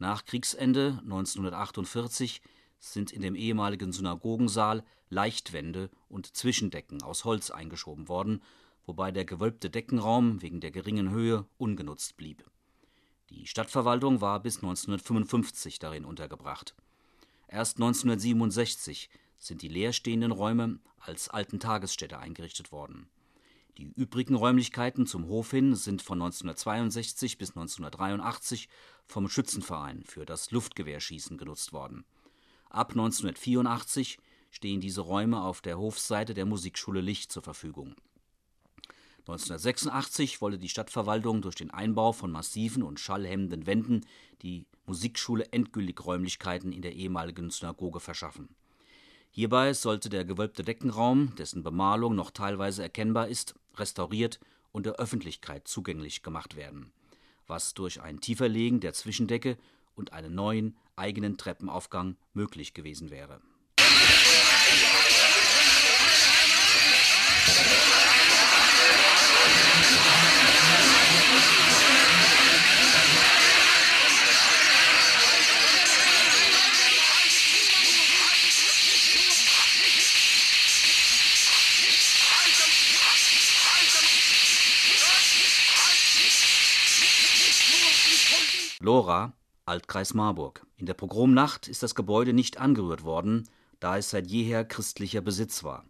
Nach 0.00 0.24
Kriegsende 0.24 0.98
1948 1.04 2.40
sind 2.78 3.12
in 3.12 3.20
dem 3.20 3.34
ehemaligen 3.34 3.92
Synagogensaal 3.92 4.82
Leichtwände 5.10 5.90
und 6.08 6.34
Zwischendecken 6.34 7.02
aus 7.02 7.26
Holz 7.26 7.50
eingeschoben 7.50 8.08
worden, 8.08 8.42
wobei 8.86 9.10
der 9.12 9.26
gewölbte 9.26 9.68
Deckenraum 9.68 10.40
wegen 10.40 10.60
der 10.60 10.70
geringen 10.70 11.10
Höhe 11.10 11.44
ungenutzt 11.58 12.16
blieb. 12.16 12.42
Die 13.28 13.46
Stadtverwaltung 13.46 14.22
war 14.22 14.40
bis 14.40 14.56
1955 14.56 15.78
darin 15.78 16.06
untergebracht. 16.06 16.74
Erst 17.46 17.76
1967 17.76 19.10
sind 19.36 19.60
die 19.60 19.68
leerstehenden 19.68 20.32
Räume 20.32 20.78
als 20.98 21.28
alten 21.28 21.60
Tagesstätte 21.60 22.18
eingerichtet 22.18 22.72
worden 22.72 23.10
die 23.80 23.92
übrigen 23.96 24.34
Räumlichkeiten 24.34 25.06
zum 25.06 25.26
Hof 25.26 25.52
hin 25.52 25.74
sind 25.74 26.02
von 26.02 26.20
1962 26.20 27.38
bis 27.38 27.50
1983 27.50 28.68
vom 29.06 29.28
Schützenverein 29.28 30.04
für 30.04 30.26
das 30.26 30.50
Luftgewehrschießen 30.50 31.38
genutzt 31.38 31.72
worden. 31.72 32.04
Ab 32.68 32.90
1984 32.90 34.18
stehen 34.50 34.80
diese 34.80 35.00
Räume 35.00 35.42
auf 35.42 35.62
der 35.62 35.78
Hofseite 35.78 36.34
der 36.34 36.44
Musikschule 36.44 37.00
Licht 37.00 37.32
zur 37.32 37.42
Verfügung. 37.42 37.94
1986 39.20 40.42
wollte 40.42 40.58
die 40.58 40.68
Stadtverwaltung 40.68 41.40
durch 41.40 41.54
den 41.54 41.70
Einbau 41.70 42.12
von 42.12 42.30
massiven 42.30 42.82
und 42.82 43.00
schallhemmenden 43.00 43.66
Wänden 43.66 44.04
die 44.42 44.66
Musikschule 44.86 45.46
endgültig 45.52 46.04
Räumlichkeiten 46.04 46.72
in 46.72 46.82
der 46.82 46.94
ehemaligen 46.94 47.48
Synagoge 47.48 48.00
verschaffen 48.00 48.54
Hierbei 49.32 49.72
sollte 49.74 50.08
der 50.08 50.24
gewölbte 50.24 50.64
Deckenraum, 50.64 51.34
dessen 51.36 51.62
Bemalung 51.62 52.16
noch 52.16 52.32
teilweise 52.32 52.82
erkennbar 52.82 53.28
ist, 53.28 53.54
restauriert 53.76 54.40
und 54.72 54.86
der 54.86 54.94
Öffentlichkeit 54.94 55.66
zugänglich 55.66 56.22
gemacht 56.22 56.56
werden, 56.56 56.92
was 57.46 57.74
durch 57.74 58.00
ein 58.00 58.20
Tieferlegen 58.20 58.80
der 58.80 58.92
Zwischendecke 58.92 59.56
und 59.94 60.12
einen 60.12 60.34
neuen 60.34 60.76
eigenen 60.96 61.36
Treppenaufgang 61.36 62.16
möglich 62.32 62.74
gewesen 62.74 63.10
wäre 63.10 63.40
Lora, 88.82 89.34
Altkreis 89.66 90.14
Marburg. 90.14 90.66
In 90.76 90.86
der 90.86 90.94
Pogromnacht 90.94 91.68
ist 91.68 91.82
das 91.82 91.94
Gebäude 91.94 92.32
nicht 92.32 92.58
angerührt 92.58 93.04
worden, 93.04 93.46
da 93.78 93.98
es 93.98 94.08
seit 94.08 94.26
jeher 94.26 94.64
christlicher 94.64 95.20
Besitz 95.20 95.62
war. 95.62 95.84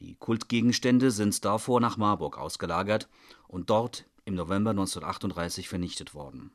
Die 0.00 0.14
Kultgegenstände 0.14 1.10
sind 1.10 1.44
davor 1.44 1.78
nach 1.80 1.98
Marburg 1.98 2.38
ausgelagert 2.38 3.10
und 3.48 3.68
dort 3.68 4.06
im 4.24 4.34
November 4.34 4.70
1938 4.70 5.68
vernichtet 5.68 6.14
worden 6.14 6.52